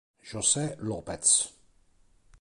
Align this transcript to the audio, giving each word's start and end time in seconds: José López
José 0.33 0.63
López 0.81 1.53